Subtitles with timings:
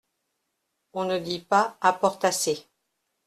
[0.93, 2.65] On ne dit pas apportasser.